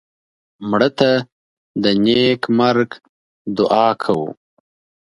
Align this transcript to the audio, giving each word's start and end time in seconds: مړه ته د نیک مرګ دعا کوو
مړه 0.69 0.89
ته 0.99 1.11
د 1.83 1.85
نیک 2.03 2.41
مرګ 2.59 2.89
دعا 3.57 3.87
کوو 4.03 4.29